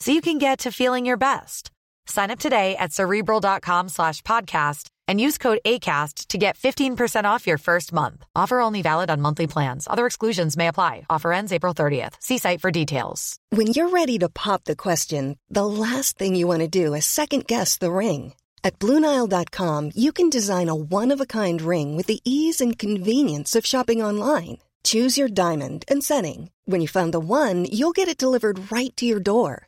[0.00, 1.70] so you can get to feeling your best.
[2.06, 7.46] Sign up today at cerebral.com slash podcast and use code ACAST to get 15% off
[7.46, 8.24] your first month.
[8.34, 9.86] Offer only valid on monthly plans.
[9.90, 11.06] Other exclusions may apply.
[11.08, 12.14] Offer ends April 30th.
[12.20, 13.36] See site for details.
[13.50, 17.06] When you're ready to pop the question, the last thing you want to do is
[17.06, 18.34] second guess the ring.
[18.64, 22.78] At Bluenile.com, you can design a one of a kind ring with the ease and
[22.78, 24.58] convenience of shopping online.
[24.84, 26.50] Choose your diamond and setting.
[26.64, 29.67] When you find the one, you'll get it delivered right to your door.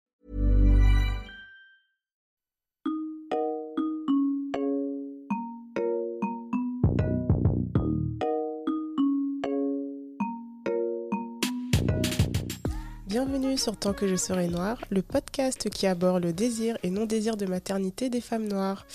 [13.11, 17.35] Bienvenue sur Tant que je serai noire, le podcast qui aborde le désir et non-désir
[17.35, 18.85] de maternité des femmes noires.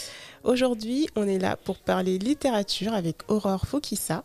[0.43, 4.25] Aujourd'hui, on est là pour parler littérature avec Aurore Fokissa.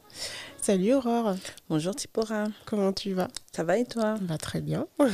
[0.62, 1.36] Salut Aurore.
[1.70, 2.46] Bonjour Tipora.
[2.66, 3.28] Comment tu vas?
[3.52, 4.16] Ça va et toi?
[4.22, 4.88] Bah très bien.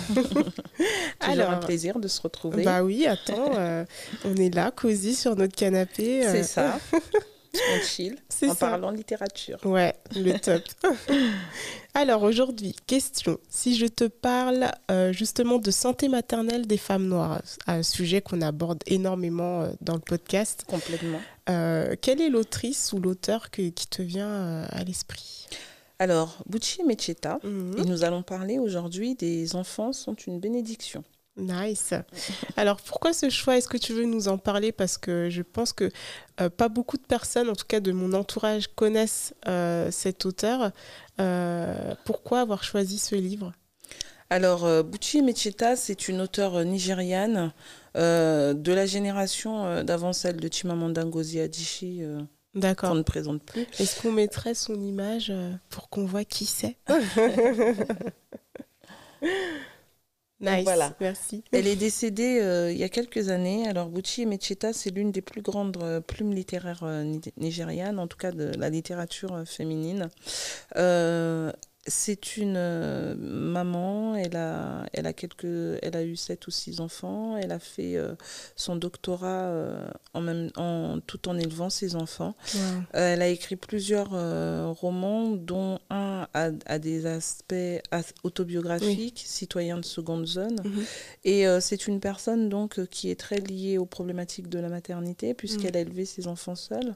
[1.22, 2.64] Alors, un plaisir de se retrouver.
[2.64, 3.84] Bah oui, attends, euh,
[4.26, 6.22] on est là, cosy sur notre canapé.
[6.22, 6.78] C'est ça.
[7.74, 8.16] on chill
[8.48, 9.60] en parlant littérature.
[9.66, 10.64] Ouais, le top.
[11.94, 13.38] Alors aujourd'hui, question.
[13.50, 18.42] Si je te parle euh, justement de santé maternelle des femmes noires, un sujet qu'on
[18.42, 20.64] aborde énormément euh, dans le podcast.
[20.68, 21.20] Complètement.
[21.50, 25.48] Euh, quelle est l'autrice ou l'auteur qui te vient à l'esprit?
[26.00, 27.76] Alors, Bucci Mecheta, mhm.
[27.80, 31.04] et nous allons parler aujourd'hui des enfants sont une bénédiction.
[31.38, 31.94] Nice.
[32.56, 33.58] Alors pourquoi ce choix?
[33.58, 34.72] Est-ce que tu veux nous en parler?
[34.72, 35.92] Parce que je pense que
[36.42, 40.72] euh, pas beaucoup de personnes, en tout cas de mon entourage, connaissent euh, cet auteur.
[41.22, 43.54] Euh, pourquoi avoir choisi ce livre?
[44.30, 47.54] Alors, Buchi Mecheta, c'est une auteure nigériane
[47.96, 52.02] de la génération d'avant celle de Chimamanda Ngozi Adichie.
[52.54, 52.90] D'accord.
[52.90, 53.66] Qu'on ne présente plus.
[53.80, 55.32] Est-ce qu'on mettrait son image
[55.70, 56.76] pour qu'on voit qui c'est?
[60.40, 60.94] Nice, voilà.
[61.00, 61.44] merci.
[61.52, 63.68] Elle est décédée euh, il y a quelques années.
[63.68, 68.18] Alors, Buchi Mecheta, c'est l'une des plus grandes euh, plumes littéraires euh, nigérianes, en tout
[68.18, 70.10] cas de la littérature féminine.
[71.90, 76.82] C'est une euh, maman, elle a, elle, a quelques, elle a eu sept ou six
[76.82, 78.14] enfants, elle a fait euh,
[78.58, 82.36] son doctorat euh, en même, en, tout en élevant ses enfants.
[82.92, 84.10] elle a écrit plusieurs
[84.76, 87.56] romans, dont un a, des aspects
[88.24, 90.58] autobiographiques, citoyen de seconde zone.
[90.64, 90.84] Mhm.
[91.24, 95.72] Et c'est une personne donc qui est très liée aux problématiques de la maternité, puisqu'elle
[95.72, 95.78] mhm.
[95.78, 96.94] a élevé ses enfants seule,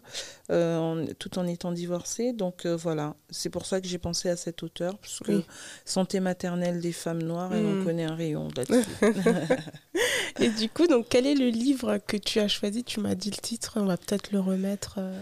[1.18, 2.34] tout en étant divorcée.
[2.34, 5.44] Donc voilà, c'est pour ça que j'ai pensé à cet auteur parce que
[5.86, 7.86] santé maternelle des femmes noires, et on mm.
[7.86, 8.88] connaît un rayon là-dessus.
[10.40, 12.84] et du coup, donc, quel est le livre que tu as choisi?
[12.84, 14.96] Tu m'as dit le titre, on va peut-être le remettre.
[14.98, 15.22] Euh.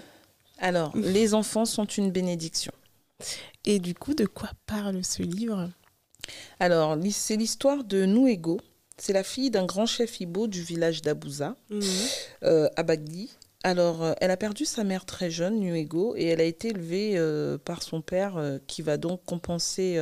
[0.60, 2.72] Alors, Les enfants sont une bénédiction.
[3.66, 5.70] Et du coup, de quoi parle ce livre?
[6.60, 8.60] Alors, c'est l'histoire de Nouego.
[8.98, 11.80] C'est la fille d'un grand chef Ibo du village d'Abouza, mm.
[12.44, 13.30] euh, à Bagdi.
[13.66, 17.18] Alors, euh, elle a perdu sa mère très jeune, Nuego, et elle a été élevée
[17.18, 20.00] euh, par son père, euh, qui va donc compenser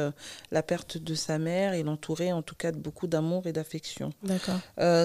[0.51, 4.11] la perte de sa mère et l'entourer en tout cas de beaucoup d'amour et d'affection.
[4.23, 4.59] D'accord.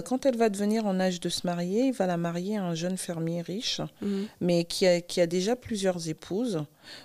[0.04, 2.74] quand elle va devenir en âge de se marier, il va la marier à un
[2.74, 4.26] jeune fermier riche, mhm.
[4.40, 6.62] mais qui a, qui a déjà plusieurs épouses.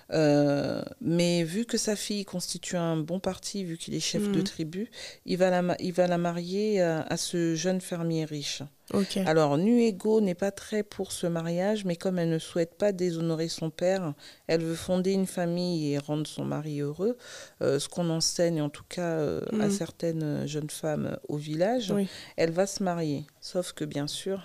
[0.10, 4.44] mais vu que sa fille constitue un bon parti, vu qu'il est chef de mhm.
[4.44, 4.90] tribu,
[5.26, 8.64] il va la, il va la marier à ce jeune fermier riche.
[9.26, 13.50] Alors, Nuego n'est pas très pour ce mariage, mais comme elle ne souhaite pas déshonorer
[13.50, 14.14] son père,
[14.48, 17.18] elle veut fonder une famille et rendre son mari heureux,
[17.62, 19.72] euh, ce qu'on enseigne en tout cas euh, à mhm.
[19.72, 21.94] certaines jeunes femmes au village,
[22.38, 23.26] elle va se marier.
[23.42, 24.42] Sauf que bien sûr,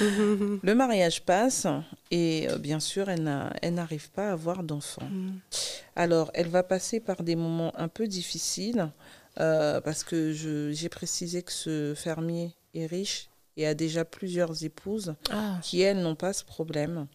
[0.00, 1.66] le mariage passe
[2.10, 3.24] et euh, bien sûr, elle
[3.74, 5.04] n'arrive pas à avoir d'enfant.
[5.04, 5.38] Mhm.
[5.96, 8.90] Alors, elle va passer par des moments un peu difficiles.
[9.36, 15.58] parce que j'ai précisé que ce fermier est riche et a déjà plusieurs épouses ah.
[15.62, 17.06] qui, elles, n'ont pas ce problème.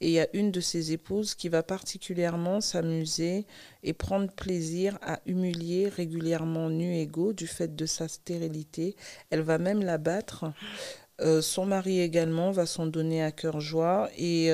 [0.00, 3.46] Et il y a une de ces épouses qui va particulièrement s'amuser
[3.82, 8.96] et prendre plaisir à humilier régulièrement Nu Ego du fait de sa stérilité.
[9.30, 10.52] Elle va même la battre.
[11.42, 14.50] son mari également va s'en donner à cœur joie et,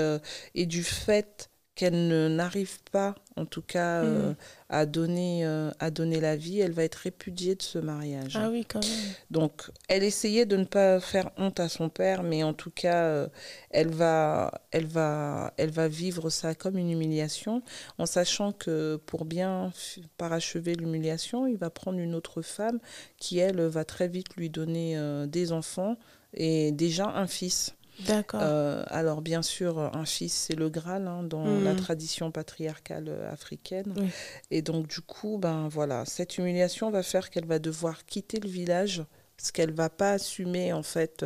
[0.54, 4.36] et du fait qu'elle n'arrive pas, en tout cas, euh, mm.
[4.70, 8.34] à, donner, euh, à donner la vie, elle va être répudiée de ce mariage.
[8.34, 8.98] Ah oui, quand même.
[9.30, 13.04] Donc, elle essayait de ne pas faire honte à son père, mais en tout cas,
[13.04, 13.28] euh,
[13.70, 17.62] elle, va, elle, va, elle va vivre ça comme une humiliation,
[17.98, 19.70] en sachant que pour bien
[20.16, 22.78] parachever l'humiliation, il va prendre une autre femme
[23.18, 24.98] qui, elle, va très vite lui donner
[25.28, 25.98] des enfants
[26.32, 27.75] et déjà un fils.
[28.00, 28.40] D'accord.
[28.42, 31.76] Euh, alors, bien sûr, un fils, c'est le Graal hein, dans la mm.
[31.76, 33.94] tradition patriarcale euh, africaine.
[34.50, 38.48] Et donc, du coup, ben voilà, cette humiliation va faire qu'elle va devoir quitter le
[38.48, 39.04] village
[39.36, 41.22] parce qu'elle va pas assumer en fait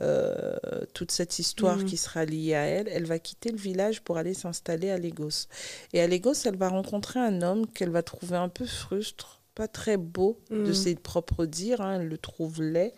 [0.00, 0.56] euh,
[0.94, 1.84] toute cette histoire mm.
[1.84, 2.88] qui sera liée à elle.
[2.88, 5.46] Elle va quitter le village pour aller s'installer à Lagos.
[5.92, 9.66] Et à Lagos, elle va rencontrer un homme qu'elle va trouver un peu frustre pas
[9.66, 10.74] très beau de mm.
[10.74, 12.92] ses propres dires, hein, elle le trouve laid.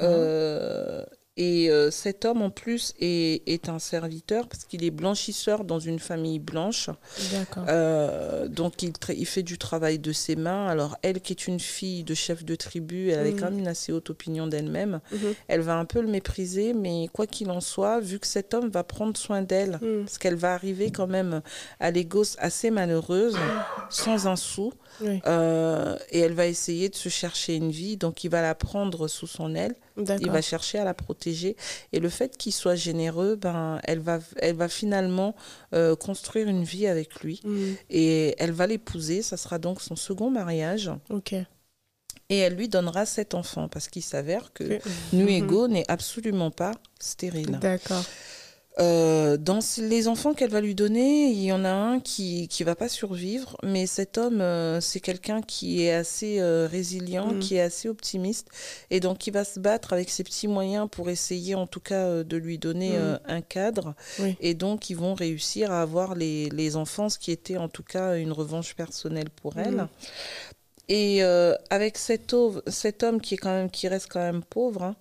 [0.00, 1.04] Euh,
[1.36, 5.78] et euh, cet homme, en plus, est, est un serviteur parce qu'il est blanchisseur dans
[5.78, 6.90] une famille blanche.
[7.56, 10.66] Euh, donc, il, il, fait du travail de ses mains.
[10.66, 13.36] Alors, elle, qui est une fille de chef de tribu, elle avait mm.
[13.40, 15.00] quand même une assez haute opinion d'elle-même.
[15.14, 15.34] Mm-hmm.
[15.48, 18.68] Elle va un peu le mépriser, mais quoi qu'il en soit, vu que cet homme
[18.68, 20.04] va prendre soin d'elle, mm.
[20.04, 21.42] parce qu'elle va arriver quand même
[21.78, 23.38] à Lagos assez malheureuse,
[23.88, 24.72] sans un sou,
[25.02, 27.96] euh, et elle va essayer de se chercher une vie.
[27.96, 29.76] Donc, il va la prendre sous son aile.
[29.96, 31.56] Il va chercher à la protéger.
[31.92, 35.34] Et le fait qu'il soit généreux, ben, elle, va, elle va finalement
[35.74, 37.40] euh, construire une vie avec lui.
[37.44, 37.72] Mm.
[37.90, 39.22] Et elle va l'épouser.
[39.22, 40.90] Ça sera donc son second mariage.
[41.10, 41.34] Ok.
[42.30, 44.78] Et elle lui donnera sept enfants parce qu'il s'avère que
[45.12, 47.58] Nuego n'est absolument pas stérile.
[47.60, 48.04] D'accord.
[48.78, 52.62] Euh, dans les enfants qu'elle va lui donner, il y en a un qui qui
[52.62, 57.38] va pas survivre, mais cet homme, euh, c'est quelqu'un qui est assez euh, résilient, mm.
[57.40, 58.48] qui est assez optimiste,
[58.90, 62.22] et donc qui va se battre avec ses petits moyens pour essayer, en tout cas,
[62.22, 63.20] de lui donner mm.
[63.26, 63.94] un cadre.
[64.40, 67.82] Et donc, ils vont réussir à avoir les, les enfants, ce qui était en tout
[67.82, 69.76] cas une revanche personnelle pour elle.
[69.76, 69.88] Mm.
[70.92, 72.34] Et euh, avec cet,
[72.66, 74.96] cet, homme qui, est quand même, qui reste quand même pauvre, hein,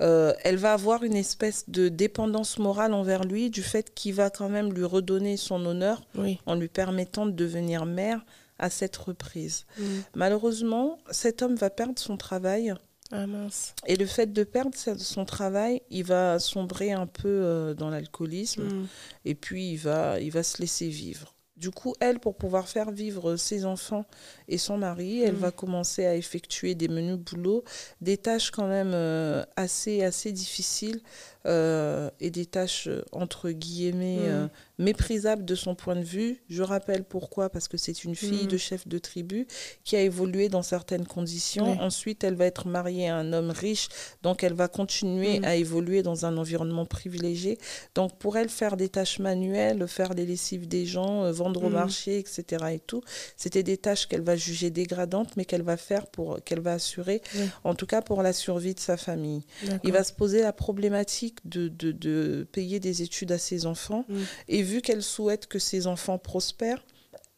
[0.00, 4.30] euh, elle va avoir une espèce de dépendance morale envers lui du fait qu'il va
[4.30, 6.00] quand même lui redonner son honneur
[6.46, 8.24] en lui permettant de devenir mère
[8.60, 9.66] à cette reprise.
[9.78, 9.84] Mm.
[10.14, 12.72] Malheureusement, cet homme va perdre son travail.
[13.10, 13.74] Ah mince.
[13.88, 18.62] Et le fait de perdre son travail, il va sombrer un peu euh, dans l'alcoolisme
[18.62, 18.86] mm.
[19.24, 21.34] et puis il va, il va se laisser vivre.
[21.62, 24.04] Du coup, elle, pour pouvoir faire vivre ses enfants
[24.48, 25.36] et son mari, elle mm.
[25.36, 27.62] va commencer à effectuer des menus boulots,
[28.00, 31.00] des tâches quand même euh, assez, assez difficiles
[31.44, 34.26] euh, et des tâches euh, entre guillemets mm.
[34.26, 34.46] euh,
[34.78, 36.40] méprisables de son point de vue.
[36.48, 38.48] Je rappelle pourquoi, parce que c'est une fille mm.
[38.48, 39.48] de chef de tribu
[39.82, 41.80] qui a évolué dans certaines conditions.
[41.80, 43.88] Ensuite, elle va être mariée à un homme riche,
[44.22, 45.44] donc elle va continuer mm.
[45.44, 47.58] à évoluer dans un environnement privilégié.
[47.96, 52.20] Donc pour elle, faire des tâches manuelles, faire les lessives des gens, vendre au marché,
[52.20, 52.66] etc.
[52.74, 53.02] et tout,
[53.36, 57.20] c'était des tâches qu'elle va juger dégradantes, mais qu'elle va faire pour, qu'elle va assurer,
[57.64, 59.42] en tout cas pour la survie de sa famille.
[59.82, 64.04] Il va se poser la problématique de, de, payer des études à ses enfants.
[64.08, 64.20] Mm.
[64.48, 66.84] Et vu qu'elle souhaite que ses enfants prospèrent,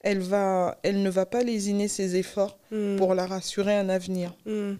[0.00, 2.96] elle, va, elle ne va pas lésiner ses efforts mm.
[2.96, 4.34] pour leur assurer un avenir.
[4.46, 4.74] Mm.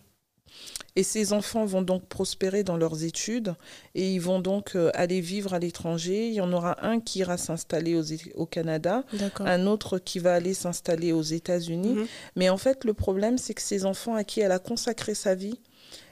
[0.96, 3.55] Et ces enfants vont donc prospérer dans leurs études
[3.96, 6.29] et ils vont donc euh, aller vivre à l'étranger.
[6.29, 8.00] Il y en aura un qui ira s'installer
[8.34, 9.05] au Canada,
[9.41, 11.96] un autre qui va aller s'installer aux États-Unis.
[11.96, 12.06] Mm-hmm.
[12.36, 15.34] Mais en fait, le problème, c'est que ces enfants à qui elle a consacré sa
[15.34, 15.58] vie,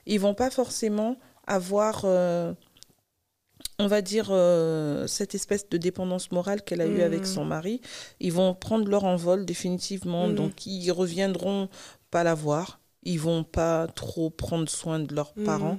[0.07, 2.03] ils vont pas forcément avoir...
[2.05, 2.53] Euh,
[3.79, 7.27] on va dire, euh, cette espèce de dépendance morale qu'elle a eue avec mmh.
[7.27, 7.81] son mari,
[8.21, 10.29] ils vont prendre leur envol définitivement.
[10.29, 10.35] Mmh.
[10.35, 11.69] Donc, ils reviendront
[12.11, 12.79] pas la voir.
[13.05, 15.45] Ils vont pas trop prendre soin de leurs mmh.
[15.45, 15.79] parents.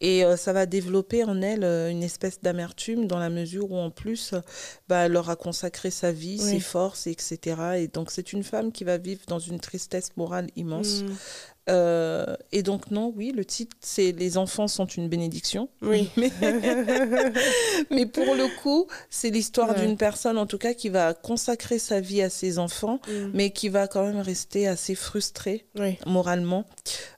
[0.00, 3.76] Et euh, ça va développer en elle euh, une espèce d'amertume dans la mesure où,
[3.76, 4.32] en plus,
[4.88, 7.38] bah, elle leur a consacré sa vie, ses forces, etc.
[7.76, 11.04] Et donc, c'est une femme qui va vivre dans une tristesse morale immense.
[11.70, 15.68] Euh, et donc non, oui, le titre c'est Les enfants sont une bénédiction.
[15.80, 16.10] Oui.
[17.90, 22.00] Mais, pour le coup, c'est l'histoire d'une personne en tout cas qui va consacrer sa
[22.00, 23.30] vie à ses enfants, mm.
[23.32, 25.64] mais qui va quand même rester assez frustrée
[26.06, 26.64] moralement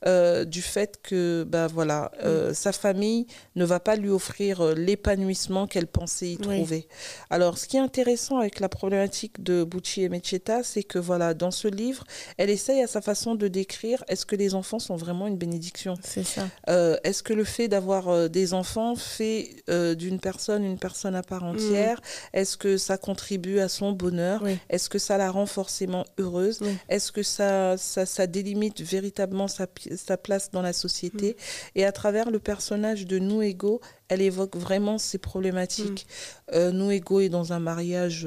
[0.07, 2.55] euh, du fait que bah voilà, euh, mm.
[2.55, 6.87] sa famille ne va pas lui offrir l'épanouissement qu'elle pensait y trouver.
[7.31, 11.35] Alors, ce qui est intéressant avec la problématique de Bucci et Mecheta, c'est que voilà,
[11.35, 12.05] dans ce livre,
[12.37, 15.37] elle essaye à sa façon de décrire est-ce que que les enfants sont vraiment une
[15.37, 16.49] bénédiction C'est ça.
[16.69, 21.15] Euh, Est-ce que le fait d'avoir euh, des enfants fait euh, d'une personne une personne
[21.15, 21.49] à part Mm.
[21.57, 22.01] entière
[22.33, 24.41] Est-ce que ça contribue à son bonheur?
[24.43, 24.59] Oui.
[24.71, 26.59] Est-ce que ça la rend forcément heureuse?
[26.63, 26.77] Oui.
[26.89, 31.31] Est-ce que ça, ça, ça délimite véritablement sa, sa place dans la société?
[31.33, 31.79] Mm.
[31.79, 36.07] Et à travers le personnage de Nuego, elle évoque vraiment ces problématiques.
[36.53, 38.27] Euh, Nuego est dans un mariage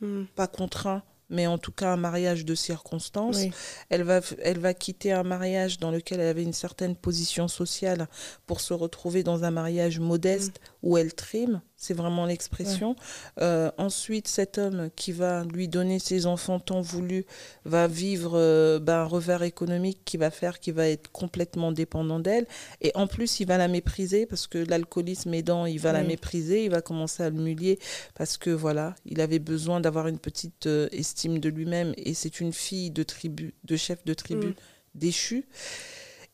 [0.00, 0.24] Mm.
[0.34, 1.02] pas contraint,
[1.34, 3.38] mais en tout cas un mariage de circonstances.
[3.38, 3.52] Oui.
[3.90, 8.08] Elle va, elle va quitter un mariage dans lequel elle avait une certaine position sociale
[8.46, 12.96] pour se retrouver dans un mariage modeste où elle trime, c'est vraiment l'expression.
[13.40, 17.26] Euh, ensuite, cet homme qui va lui donner ses enfants tant voulus
[17.64, 22.20] va vivre euh, ben, un revers économique qui va faire qu'il va être complètement dépendant
[22.20, 22.46] d'elle.
[22.80, 26.64] Et en plus, il va la mépriser parce que l'alcoolisme aidant, il va la mépriser,
[26.64, 27.78] il va commencer à l'humilier
[28.14, 32.40] parce que voilà, il avait besoin d'avoir une petite euh, estime de lui-même et c'est
[32.40, 34.54] une fille de tribu, de chef de tribu Mm.
[34.94, 35.44] déchu.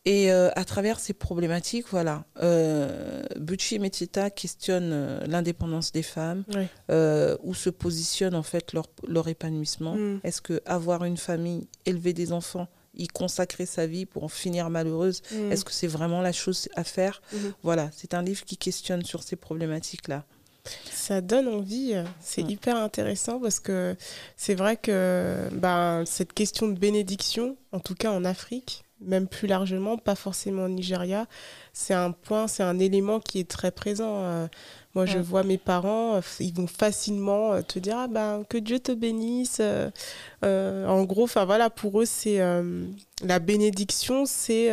[0.06, 6.02] Et euh, à travers ces problématiques, voilà, euh, Bucci et Metita questionnent euh, l'indépendance des
[6.02, 6.66] femmes, Oui.
[6.90, 9.96] euh, où se positionne en fait leur, leur épanouissement.
[9.96, 10.20] Mm.
[10.24, 12.66] Est-ce que avoir une famille, élever des enfants,
[12.96, 15.52] y consacrer sa vie pour en finir malheureuse, Mm.
[15.52, 17.52] est-ce que c'est vraiment la chose à faire Mhm.
[17.62, 20.24] Voilà, c'est un livre qui questionne sur ces problématiques-là.
[20.90, 22.50] Ça donne envie, c'est Mm.
[22.50, 23.96] hyper intéressant parce que
[24.38, 29.46] c'est vrai que ben, cette question de bénédiction, en tout cas en Afrique, même plus
[29.48, 31.26] largement, pas forcément au Nigeria,
[31.72, 34.22] c'est un point, c'est un élément qui est très présent.
[34.24, 34.46] Euh,
[34.94, 38.58] moi, je vois mes parents, euh, ils vont facilement euh, te dire ah ben que
[38.58, 39.60] Dieu te bénisse.
[39.60, 42.84] Euh, en gros, enfin voilà, pour eux, c'est euh,
[43.22, 44.70] la bénédiction, c'est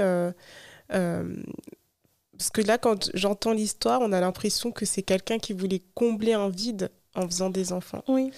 [0.89, 6.33] parce que là, quand j'entends l'histoire, on a l'impression que c'est quelqu'un qui voulait combler
[6.33, 8.03] un vide en faisant des enfants.
[8.07, 8.31] Oui.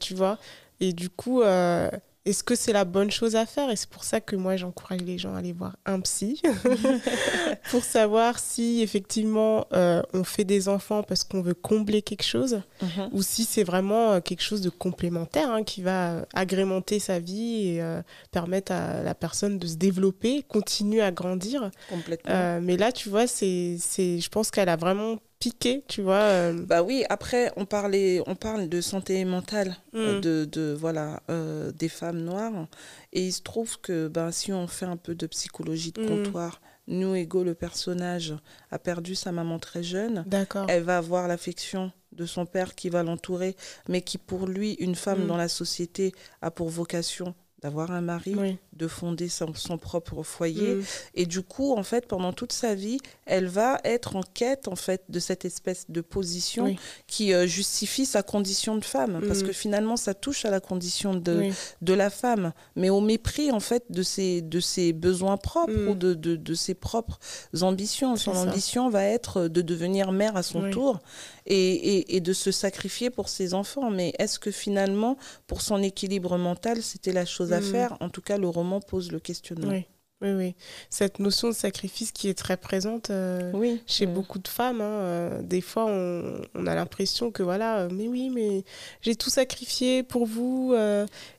[0.00, 0.38] Tu vois?
[0.80, 1.90] Et du coup, euh,
[2.28, 3.70] est-ce que c'est la bonne chose à faire?
[3.70, 6.40] Et c'est pour ça que moi, j'encourage les gens à aller voir un psy
[7.70, 12.60] pour savoir si effectivement euh, on fait des enfants parce qu'on veut combler quelque chose
[12.80, 13.08] Mhm.
[13.12, 17.18] ou si c'est vraiment euh, quelque chose de complémentaire hein, qui va euh, agrémenter sa
[17.18, 21.70] vie et euh, permettre à la personne de se développer, continuer à grandir.
[21.88, 22.30] Complètement.
[22.32, 26.16] Euh, mais là, tu vois, c'est, c'est, je pense qu'elle a vraiment piqué, tu vois.
[26.16, 30.20] euh, Bah oui, après, on, parlait, on parle de santé mentale euh, Mm.
[30.20, 32.66] de, de, voilà, euh, des femmes noires.
[33.12, 36.06] Et il se trouve que ben, si on fait un peu de psychologie de Mm.
[36.06, 38.34] comptoir, nous, Ego, le personnage,
[38.70, 40.24] a perdu sa maman très jeune.
[40.26, 40.66] D'accord.
[40.68, 43.54] Elle va avoir l'affection de son père qui va l'entourer,
[43.88, 45.26] mais qui, pour lui, une femme Mm.
[45.28, 48.56] dans la société, a pour vocation d'avoir un mari, Oui.
[48.72, 50.76] de fonder son, son propre foyer.
[50.76, 50.84] Mm.
[51.14, 54.76] Et du coup, en fait, pendant toute sa vie, elle va être en quête, en
[54.76, 56.78] fait, de cette espèce de position Oui.
[57.08, 59.20] qui euh, justifie sa condition de femme.
[59.26, 59.46] Parce Mhm.
[59.48, 61.52] que finalement, ça touche à la condition de, Oui.
[61.82, 65.88] de la femme, mais au mépris, en fait, de ses, de ses besoins propres Mhm.
[65.88, 67.18] ou de, de, de ses propres
[67.62, 68.14] ambitions.
[68.16, 68.40] Son ça.
[68.42, 71.00] ambition va être de devenir mère à son tour
[71.46, 73.90] et, et, et de se sacrifier pour ses enfants.
[73.90, 75.16] Mais est-ce que finalement,
[75.48, 79.12] pour son équilibre mental, c'était la chose à faire En tout cas, le roman pose
[79.12, 79.68] le questionnement.
[79.68, 79.86] Oui.
[80.20, 80.54] Oui, oui.
[80.90, 84.12] Cette notion de sacrifice qui est très présente euh, Oui, chez oui.
[84.12, 84.80] beaucoup de femmes.
[84.80, 88.64] hein, euh, des fois, on, on a l'impression que voilà, euh, mais oui, mais
[89.00, 90.74] j'ai tout sacrifié pour vous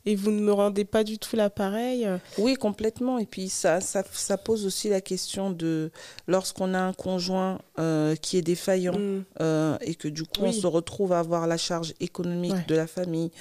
[0.05, 2.07] et vous ne me rendez pas du tout l'appareil.
[2.37, 3.17] Oui, complètement.
[3.19, 5.91] Et puis ça, ça, ça pose aussi la question de
[6.27, 7.59] lorsqu'on a un conjoint
[8.21, 9.77] qui est défaillant Mm.
[9.81, 12.65] et que du coup on se retrouve à avoir la charge économique Ouais.
[12.67, 13.31] de la famille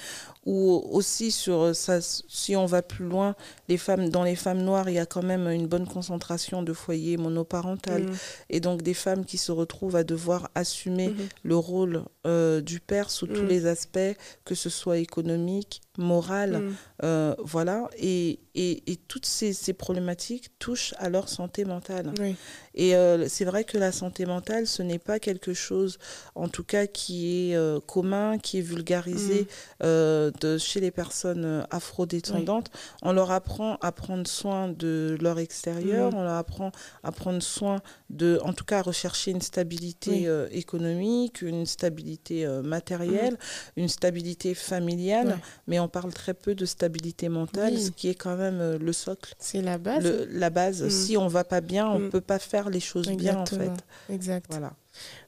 [0.45, 3.35] ou aussi sur ça, si on va plus loin,
[3.67, 6.73] les femmes dans les femmes noires, il y a quand même une bonne concentration de
[6.73, 8.13] foyers monoparentaux Mm.
[8.49, 11.27] et donc des femmes qui se retrouvent à devoir assumer Mhm.
[11.43, 13.47] le rôle euh, du père sous tous Mm.
[13.47, 16.75] les aspects, que ce soit économique, moral, Mm.
[17.03, 22.13] euh, voilà, et, et, et toutes ces, ces problématiques touchent à leur santé mentale.
[22.19, 22.35] Oui.
[22.75, 25.97] Et euh, c'est vrai que la santé mentale, ce n'est pas quelque chose,
[26.35, 27.57] en tout cas, qui est
[27.87, 29.47] commun, qui est vulgarisé
[29.81, 32.69] de, chez les personnes afrodescendantes.
[33.01, 36.15] On leur apprend à prendre soin de leur extérieur, Mm.
[36.15, 36.71] on leur apprend
[37.03, 40.27] à prendre soin de, en tout cas, à rechercher une stabilité Oui.
[40.27, 43.37] euh, économique, une stabilité euh, matérielle,
[43.75, 45.35] une stabilité familiale, Ouais.
[45.67, 47.81] mais on parle très peu de stabilité mentale, Oui.
[47.81, 50.03] ce qui est quand même euh, le socle, C'est la base.
[50.03, 50.83] le- la base.
[50.83, 50.89] Mm.
[50.89, 52.09] Si on va pas bien, on Mm.
[52.09, 53.55] peut pas faire les choses bien en fait.
[53.55, 53.75] Exactement.
[54.09, 54.45] Exact.
[54.49, 54.73] Voilà.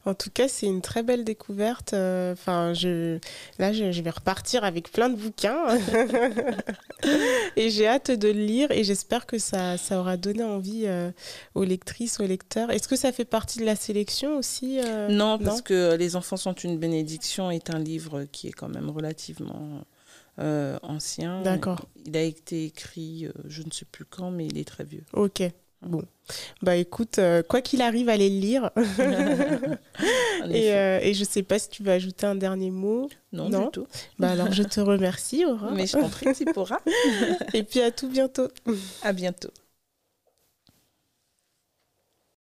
[0.06, 1.94] En tout cas, c'est une très belle découverte.
[1.94, 3.20] Euh, Enfin, je,
[3.60, 5.66] là, je, je vais repartir avec plein de bouquins.
[7.56, 11.12] et j'ai hâte de le lire et j'espère que ça, ça aura donné envie euh,
[11.56, 12.72] aux lectrices, aux lecteurs.
[12.72, 16.16] Est-ce que ça fait partie de la sélection aussi euh, Non, parce non que Les
[16.16, 19.84] enfants sont une bénédiction est un livre qui est quand même relativement
[20.82, 21.44] ancien.
[21.44, 21.86] D'accord.
[22.06, 25.04] Il a été écrit, je ne sais plus quand, mais il est très vieux.
[25.14, 25.44] Ok.
[25.84, 26.04] Bon,
[26.62, 27.20] bah écoute,
[27.50, 28.70] quoi qu'il arrive, allez le lire.
[30.50, 33.10] et, et, je sais pas si tu veux ajouter un dernier mot.
[33.34, 33.88] Non, non, du tout.
[34.20, 35.72] Bah alors je te remercie, Aurore.
[35.72, 36.80] Mais je t'en prie, tu pourras.
[37.54, 38.48] et puis à tout bientôt.
[39.02, 39.50] À bientôt.